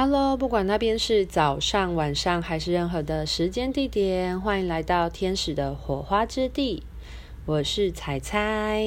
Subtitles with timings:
[0.00, 6.84] Hello，不管那边是早上、晚上还是任何的时间地点，欢迎来到天使的火花之地。
[7.46, 8.80] 我是彩彩，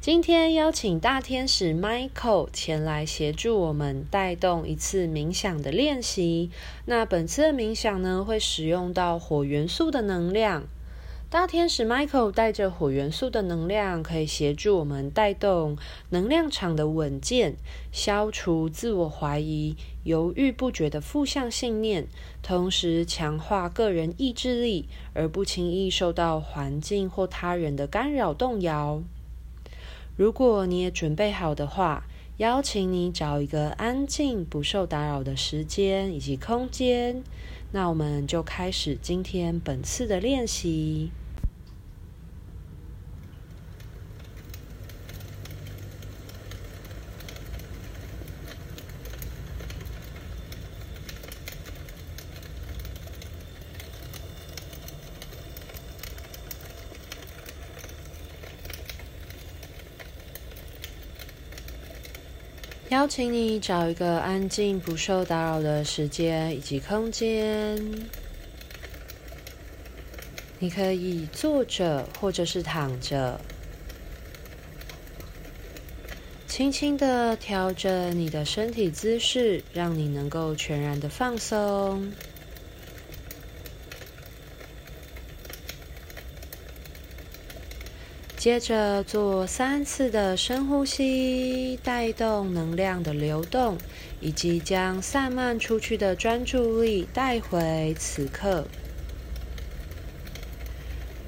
[0.00, 6.52] 今天邀请大天使 Michael 前来协助我们带动一次冥想的练习。
[6.84, 10.68] 那本次的冥想呢，会使用到火元素的能量。
[11.32, 15.78] 大天使 Michael 带着火元素的能量，可以协助我们带动
[16.10, 17.56] 能量场的稳健，
[17.90, 19.74] 消除自我怀疑、
[20.04, 22.06] 犹豫不决的负向信念，
[22.42, 29.02] 同时强化个人意志力，而不轻易受到环境或他人的干扰动摇。
[30.14, 32.04] 如果你也准备好的话，
[32.36, 37.24] 邀请你找一个安静、不受打扰的时间以及空间，
[37.70, 41.10] 那我们就开始今天本次的练习。
[63.02, 67.76] 邀请你找一个安静、不受打扰的时间以及空间。
[70.60, 73.40] 你可以坐着或者是躺着，
[76.46, 82.08] 轻轻的调整你的身体姿势，让你能够全然的放松。
[88.42, 93.78] 接着做三次的深呼吸，带动能量的流动，
[94.20, 98.66] 以及将散漫出去的专注力带回此刻。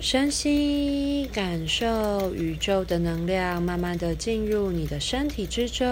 [0.00, 5.86] 深吸，感受宇宙的能量慢慢的进入你的身体之中。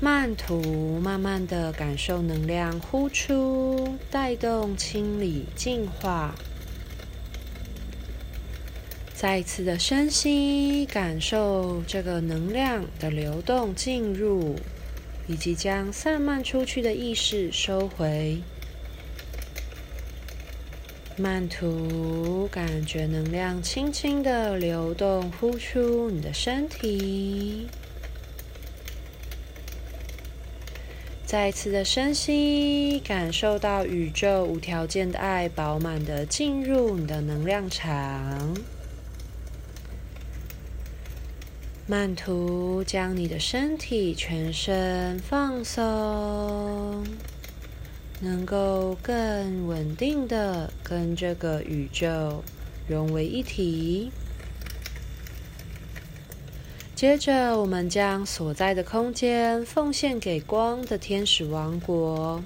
[0.00, 6.34] 慢吐，慢慢的感受能量呼出，带动清理净化。
[9.26, 14.54] 再一次的深吸，感受这个能量的流动进入，
[15.26, 18.38] 以及将散漫出去的意识收回。
[21.16, 27.66] 慢吐，感觉能量轻轻的流动，呼出你的身体。
[31.24, 38.54] 再次的深吸，感受到宇宙无条件的爱饱满的进入你的能量场。
[41.88, 47.06] 慢图，将你的身体全身放松，
[48.18, 52.42] 能够更稳定的跟这个宇宙
[52.88, 54.10] 融为一体。
[56.96, 62.42] 接着，我们将所在的空间奉献给光的天使王国，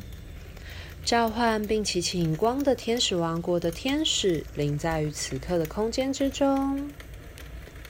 [1.02, 6.90] 召唤并祈请光的天使王国的天使临在于此刻的空间之中。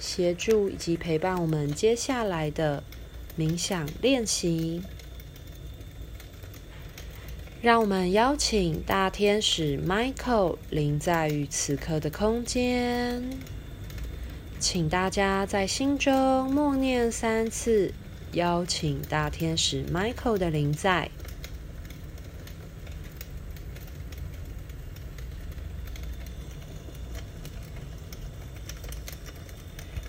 [0.00, 2.82] 协助以及陪伴我们接下来的
[3.38, 4.82] 冥想练习。
[7.62, 13.22] 让我们邀请大天使 Michael 临在于此刻的空间，
[14.58, 17.92] 请大家在心中默念三次，
[18.32, 21.10] 邀请大天使 Michael 的临在。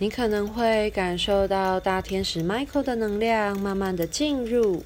[0.01, 4.83] 你可能会感受到大天使 Michael 的能量慢慢的进入，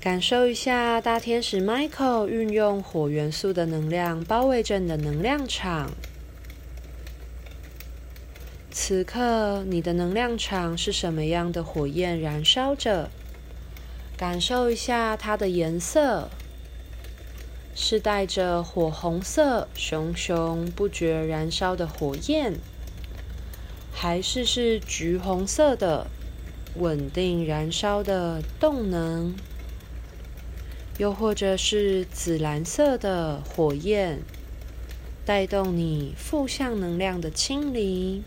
[0.00, 5.92] 感受一下大天使 Michael 运用火元素的能量包围着你的能量场。
[8.72, 13.08] 此刻你的能量场是什么样的火焰燃烧着？
[14.16, 16.28] 感受一下它的颜色。
[17.80, 22.54] 是带着火红色、熊熊不绝燃烧的火焰，
[23.92, 26.08] 还是是橘红色的
[26.74, 29.32] 稳定燃烧的动能？
[30.98, 34.18] 又或者是紫蓝色的火焰，
[35.24, 38.24] 带动你负向能量的清理？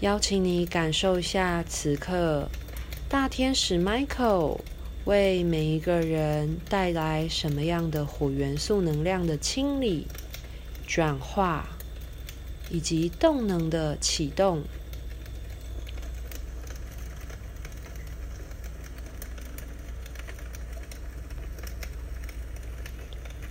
[0.00, 2.50] 邀请你感受一下此刻，
[3.08, 4.58] 大天使 Michael。
[5.04, 10.06] 为每一个人带来什么样的火元素能量的清理、
[10.86, 11.66] 转化，
[12.70, 14.62] 以及动能的启动。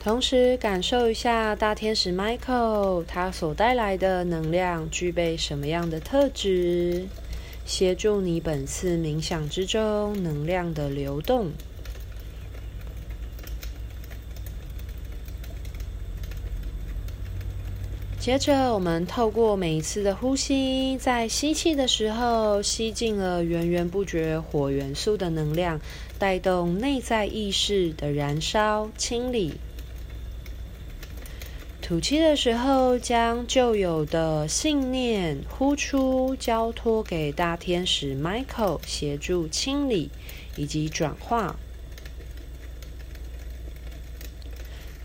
[0.03, 7.07] 同时感受一下大天使 Michael 他所带来的能量具备什么样的特质，
[7.71, 11.51] 协助你本次冥想之中能量的流动。
[18.19, 25.79] 接着，我们透过每一次的呼吸，在吸气的时候吸进了源源不绝火元素的能量，
[26.19, 29.53] 带动内在意识的燃烧清理。
[31.91, 40.09] 吐气的时候，将旧有的信念呼出，交托给大天使 Michael 协助清理
[40.55, 41.57] 以及转化。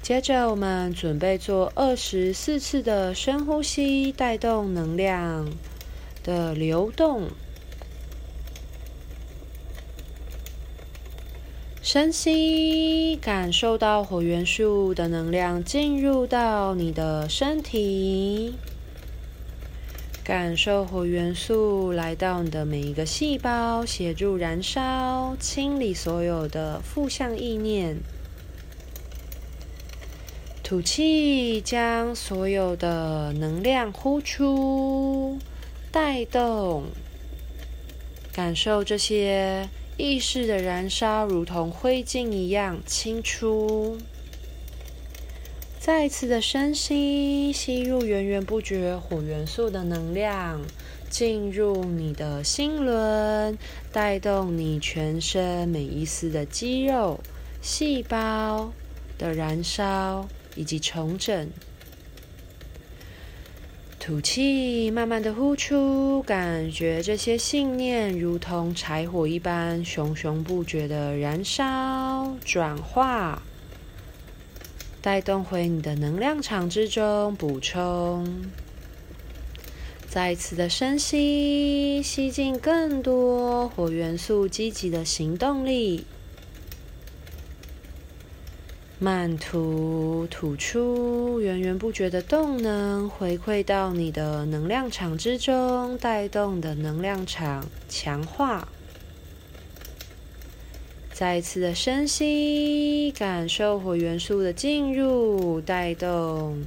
[0.00, 5.50] 接着，我们准备做二十四次的深呼吸，带动能量
[6.22, 7.30] 的流动。
[11.88, 18.54] 深吸，感受到火元素的能量进入到你的身体，
[20.24, 27.98] 感受火元素来到你的每一个细胞，协助燃烧、清理所有的负向意念。
[30.64, 35.38] 吐气，将所有的能量呼出，
[35.92, 36.86] 带动，
[38.32, 39.68] 感受这些。
[39.96, 43.96] 意识的燃烧如同灰烬一样清出。
[45.80, 50.60] 再一次的深吸，吸入源源不绝火元素的能量，
[51.08, 53.56] 进入你的心轮，
[53.92, 57.20] 带动你全身每一丝的肌肉、
[57.62, 58.72] 细胞
[59.16, 61.48] 的燃烧以及重整。
[64.06, 73.42] 吐气，慢慢的呼出，感觉这些信念如同柴火一般，熊熊不绝的燃烧、转化，
[75.02, 78.44] 带动回你的能量场之中，补充。
[80.08, 86.06] 再次的深吸，吸进更多火元素积极的行动力。
[88.98, 98.66] 慢吐，吐出源源不绝的动能，回馈到你的能量场之中，带动的能量场强化。
[101.12, 106.64] 再一次的深吸，感受火元素的进入，带动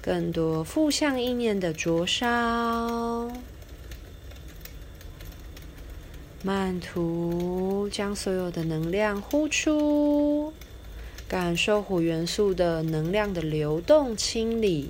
[0.00, 3.28] 更多负向意念的灼烧。
[6.44, 10.52] 慢吐，将所有的能量呼出。
[11.28, 14.88] 感受火元素的能量的流动清理，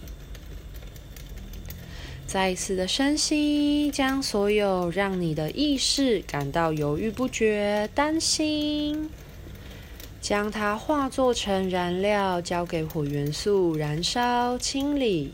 [2.29, 9.11] 再一次的深吸，将所有让你的意识感到犹豫不决、担心，
[10.20, 15.32] 将它化作成燃料，交给火元素燃烧清理。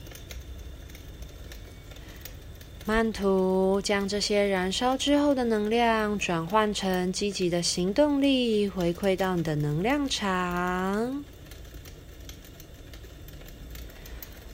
[2.87, 11.25] 慢图，将这些燃烧之后的能量转换成积极的行动力，回馈到你的能量场。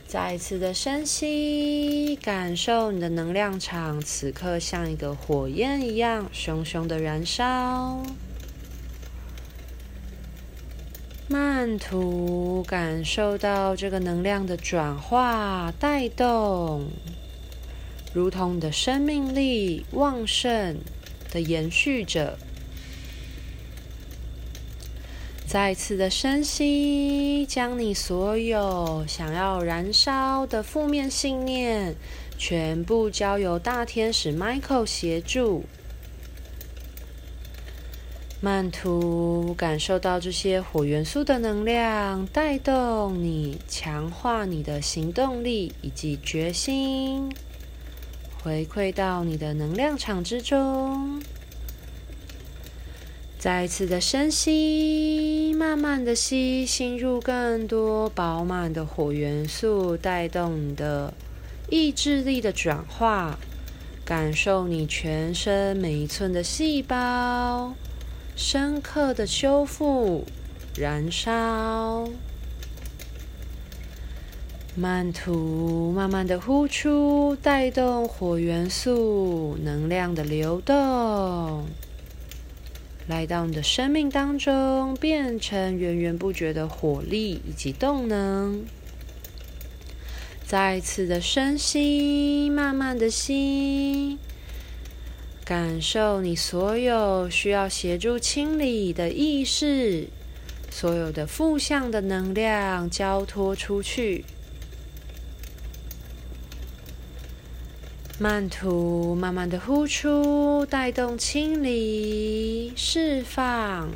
[0.07, 8.01] 再一次的深吸，感受你的能量场此刻像一个火焰一样，熊熊的燃烧。
[11.27, 16.87] 慢吐，感受到这个能量的转化带动。
[18.13, 20.79] 如同你的生命力旺盛
[21.31, 22.37] 的延续着，
[25.47, 31.95] 再次的深吸，将你所有想要燃烧的负面信念，
[32.37, 35.65] 全部交由大天使 Michael 协助。
[38.41, 47.31] 曼图，感受到这些火元素的能量，带动你强化你的行动力以及决心。
[48.43, 51.21] 回馈到你的能量场之中，
[53.39, 61.13] 再次的深吸，慢慢的吸，吸入更多饱满的火元素，带动你的
[61.69, 63.39] 意志力的转化，
[64.07, 67.75] 感受你全身每一寸的细胞
[68.35, 70.25] 深刻的修复、
[70.75, 72.09] 燃烧。
[74.77, 81.67] 慢吐，慢慢的呼出，带动火元素能量的流动，
[83.09, 88.65] 来到你的生命当中，变成源源不绝的火力以及动能。
[90.47, 94.19] 再次的深吸，慢慢的吸，
[95.45, 100.07] 感受你所有需要协助清理的意识，
[100.71, 104.25] 所有的负向的能量交托出去。
[108.23, 113.89] 慢吐，慢慢的呼出，带动清理、释放。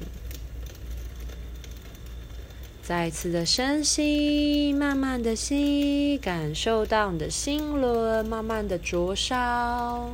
[2.82, 10.08] 再次的深吸，慢慢的吸，感受到你的心轮慢慢的灼烧，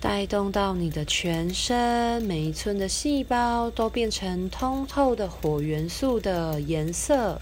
[0.00, 7.40] 带动到你的全身，每一寸的细胞都变成通透的火元素的颜色。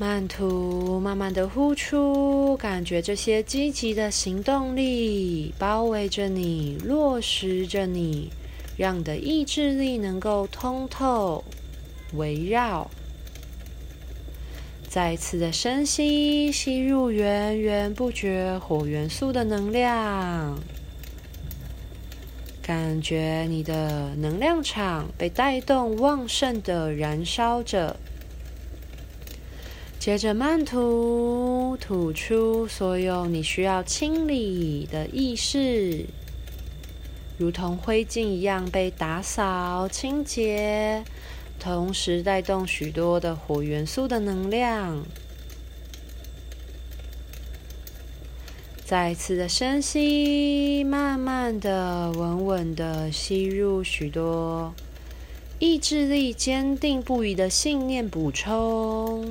[0.00, 8.30] 慢吐，慢慢的呼出，感觉这些积极的行动力包围着你，落实着你。
[8.78, 11.44] 让你的意志力能够通透、
[12.14, 12.90] 围绕。
[14.88, 20.58] 再次的深吸，吸入源源不绝火元素的能量，
[22.62, 27.96] 感觉你的能量场被带动，旺盛的燃烧着。
[30.00, 36.06] 接着慢吐，吐出所有你需要清理的意识。
[37.36, 41.04] 如同灰烬一样被打扫清洁，
[41.58, 45.04] 同时带动许多的火元素的能量。
[48.82, 54.72] 再次的深吸，慢慢的、稳稳的吸入许多
[55.58, 59.28] 意志力坚定不移的信念补充。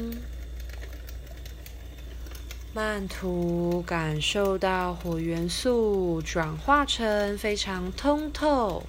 [2.79, 8.83] 慢吐，感受到火元素转化成非常通透、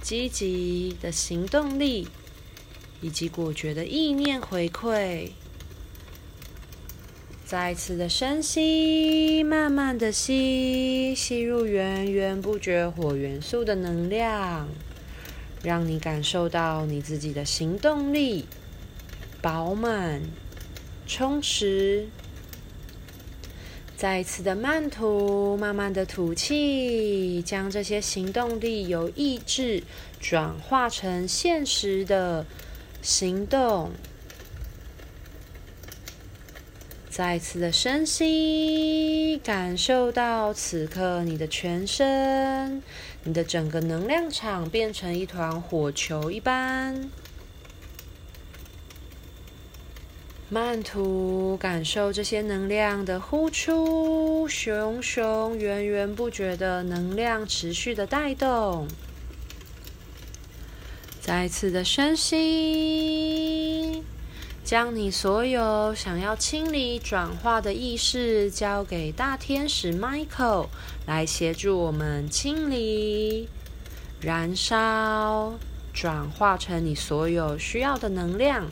[0.00, 2.06] 积极的行动力，
[3.00, 5.30] 以及果决的意念回馈。
[7.44, 14.68] 再次的深吸，慢慢的吸，吸入源源不绝火元素的能量，
[15.64, 18.44] 让你感受到你自己的行动力
[19.42, 20.22] 饱满、
[21.08, 22.06] 充实。
[23.96, 29.82] 再一次的慢吐，慢慢的吐气，将这些行动力由意志
[30.20, 32.44] 转化成现实的
[33.00, 33.90] 行动。
[37.08, 42.82] 再一次的深吸，感受到此刻你的全身，
[43.24, 47.10] 你的整个能量场变成一团火球一般。
[50.48, 58.86] 慢吐，感受这些能量的呼出，熊熊源源不绝的能量持续的带动。
[61.20, 64.04] 再次的深吸，
[64.62, 70.68] 将你所有想要清理转化的意识交给大天使 Michael
[71.06, 73.48] 来协助我们清理、
[74.20, 75.54] 燃烧、
[75.92, 78.68] 转化成你所有需要的能量。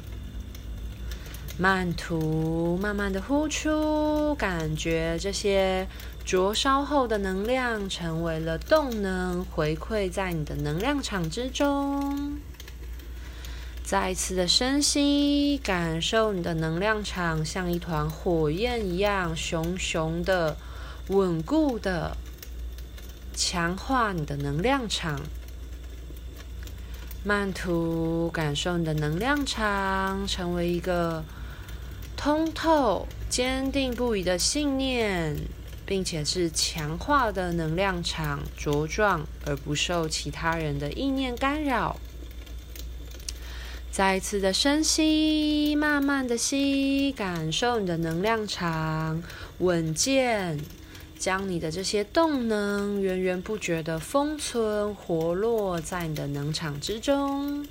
[1.56, 5.86] 慢吐，慢慢的呼出，感觉这些
[6.24, 12.38] 灼烧后的能量成为了动能，回馈在你的能量场之中。
[13.84, 20.56] 再次的深吸，感受你的能量场像一团火焰一样，熊熊的、
[21.08, 22.16] 稳固的，
[23.32, 25.20] 强化你的能量场。
[27.22, 31.24] 慢吐，感受你的能量场成为一个。
[32.24, 35.36] 通透、坚定不移的信念，
[35.84, 42.00] 并且是强化的能量场茁壮，而不受其他人的意念干扰。
[43.92, 49.22] 再次的深吸，慢慢的吸，感受你的能量场
[49.58, 50.58] 稳健，
[51.18, 57.66] 将你的这些动能源源不绝的封存活络在你的能场之中。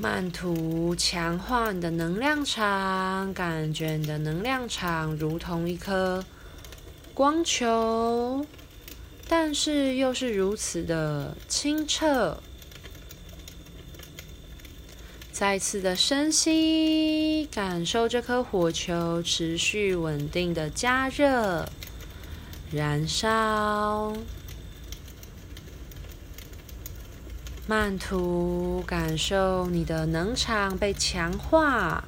[0.00, 6.24] 慢吐，强化你的能量场，感觉你的能量场如同一颗
[7.12, 8.46] 光球，
[9.28, 12.38] 但是又是如此的清澈。
[15.30, 21.68] 再次的深吸，感受这颗火球持续稳定的加热、
[22.72, 24.14] 燃烧。
[27.70, 32.02] 慢吐，感受你的能场被强化，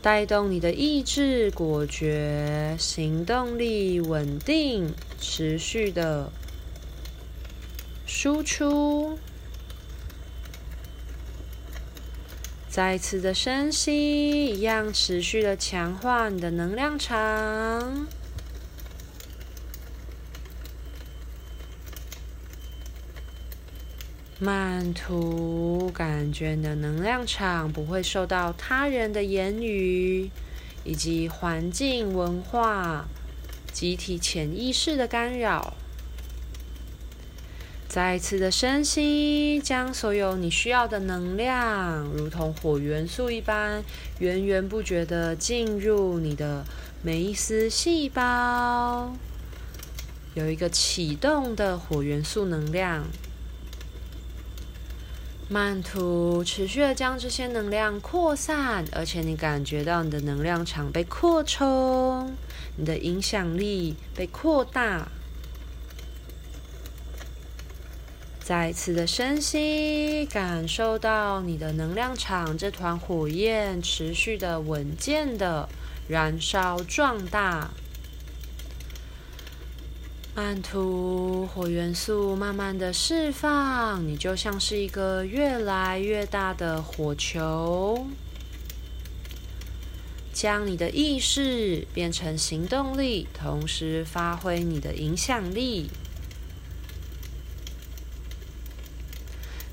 [0.00, 6.30] 带动你的意志果决，行动力稳定，持续的
[8.06, 9.18] 输出。
[12.68, 18.06] 再次的深吸，一样持续的强化你的能量场。
[24.42, 30.32] 慢图，感觉你的能量场不会受到他人的言语
[30.82, 33.06] 以及环境、文化、
[33.72, 35.74] 集体潜意识的干扰。
[37.86, 43.84] 再次的深吸，将所有你需要的能量，如同火元素一般，
[44.18, 46.64] 源源不绝的进入你的
[47.00, 49.14] 每一丝细胞，
[50.34, 53.04] 有一个启动的火元素能量。
[55.52, 62.34] 慢吐，持续的将这些能量扩散，而且你感觉到你的能量场被扩充，
[62.76, 65.08] 你的影响力被扩大。
[68.40, 75.68] 再次的深吸，感受到你的能量场这团火焰持续的稳健的
[76.08, 77.70] 燃烧壮大。
[80.34, 88.06] 慢吐，火元素慢慢的释放，你就像是一个越来越大的火球，
[90.32, 95.90] 将你的意识变成行动力，同时发挥你的影响力。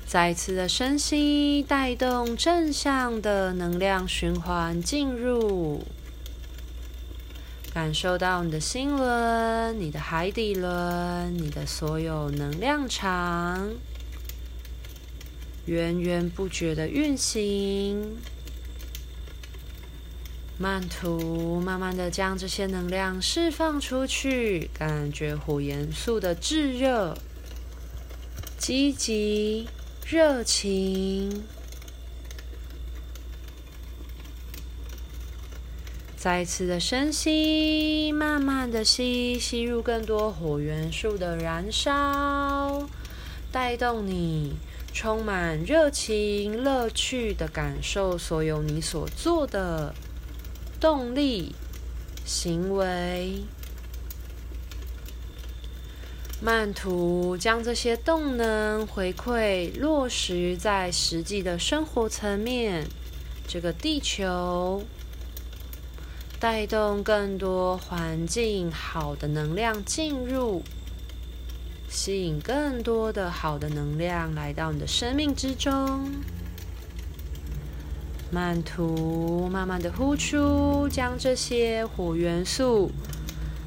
[0.06, 5.86] 再次的深吸，带动正向的能量循环进入，
[7.72, 13.70] 感受到你的心轮、你的海底轮、你的所有能量场
[15.66, 18.16] 源源不绝的运行。
[20.58, 27.16] 慢图，慢慢的将这些能量释放出去，感觉火元素的炙热、
[28.58, 29.68] 积极。
[30.06, 31.44] 热情，
[36.20, 42.86] 再次的深吸，慢慢的吸，吸入更多火元素的燃烧，
[43.50, 44.52] 带动你
[44.92, 49.94] 充满热情、乐趣的感受所有你所做的
[50.78, 51.54] 动力
[52.26, 53.44] 行为。
[56.42, 62.86] 慢图，将这些动能回馈落实在实际的生活层面，
[63.48, 64.84] 这个地球，
[66.40, 70.62] 带动更多环境好的能量进入，
[71.86, 76.10] 吸引更多的好的能量来到你的生命之中。
[78.30, 82.90] 慢吐，慢慢的呼出，将这些火元素。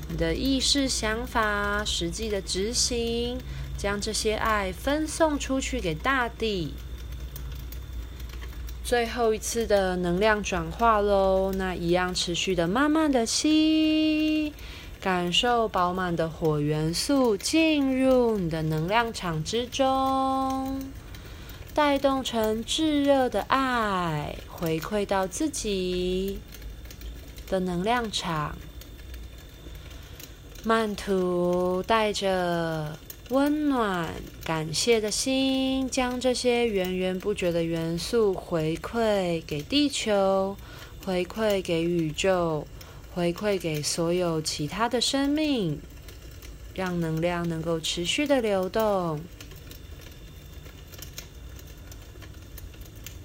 [0.10, 3.38] 你的意识、想法、实际的执行，
[3.78, 6.74] 将这些爱分送出去给大地。
[8.84, 14.54] 最后一次的能量转化喽，那一样持续的，慢慢的吸，
[15.00, 20.82] 感受饱满的火元素进入你的能量场之中，
[21.74, 26.40] 带动成炙热的爱，回馈到自己
[27.48, 28.58] 的能量场。
[30.66, 32.98] 慢吐，带着
[33.34, 34.14] 温暖、
[34.46, 40.56] 感谢的心，将这些源源不绝的元素回馈给地球，
[41.04, 42.68] 回馈给宇宙，
[43.16, 45.80] 回馈给所有其他的生命，
[46.76, 49.20] 让能量能够持续的流动。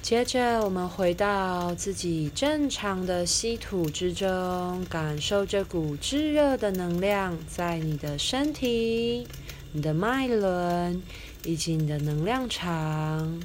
[0.00, 9.26] 接着，我们回到自己正常的吸吐之中，感受这股炙热的能量在你的身体、
[9.72, 11.02] 你的脉轮
[11.44, 13.40] 以及你的能量场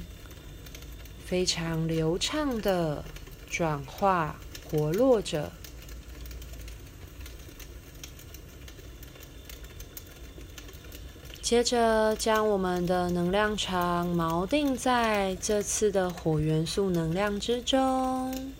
[1.24, 3.04] 非常流畅的
[3.48, 5.52] 转化、活络着。
[11.42, 18.54] 接着，将我们的能量场锚定在这次的火元素能量之中，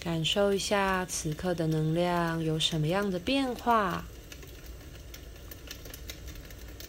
[0.00, 4.04] 感受一下此刻的能量有什么样的变化。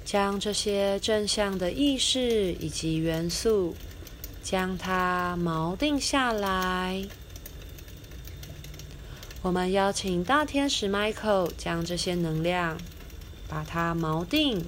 [0.05, 3.75] 将这些正向的意识以及元素，
[4.41, 7.05] 将它锚定下来。
[9.41, 12.77] 我们邀请大天使 Michael 将这些能量，
[13.47, 14.65] 把它锚定，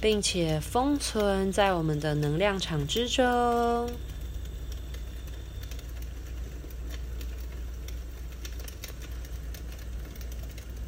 [0.00, 3.90] 并且封存在我们的能量场之中。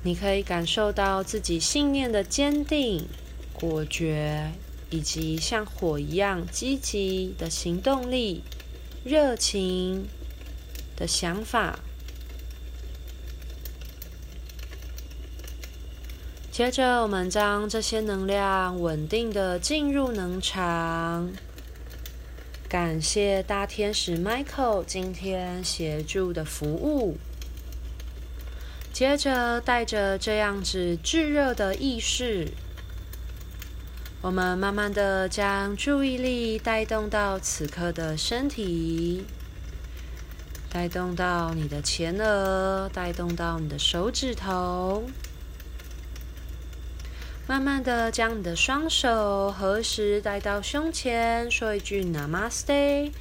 [0.07, 3.09] 你可以感受到自己信念的坚定、
[3.53, 4.53] 果决，
[4.89, 8.45] 以及像火一样积极的行动力、
[9.03, 10.07] 热情
[10.95, 11.81] 的想法。
[16.53, 21.33] 接着，我们将这些能量稳定的进入能场。
[22.69, 27.17] 感谢大天使 Michael 今天协助的服务。
[28.97, 32.49] 接着，带着这样子炙热的意识，
[34.23, 39.27] 我们慢慢的将注意力带动到此刻的身体，
[40.71, 45.05] 带动到你的前额，带动到你的手指头。
[47.47, 53.13] 慢慢的将你的双手合十带到胸前，说一句 Namaste，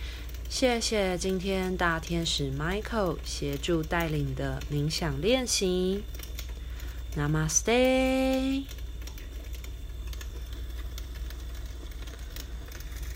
[0.49, 6.03] 谢谢今天大天使 Michael 协助带领的冥想练习
[7.17, 8.63] ，Namaste。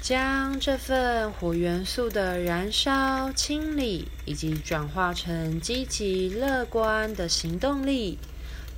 [0.02, 8.18] 将这份火元素的燃烧、清理以及转化成积极乐观的行动力。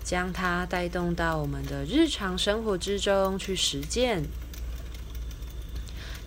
[0.03, 4.23] 将它带动到我们的日常生活之中去实践。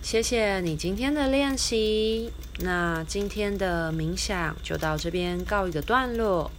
[0.05, 6.51] 谢谢你今天的练习，那今天的冥想就到这边告一个段落，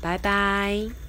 [0.00, 0.99] 拜拜。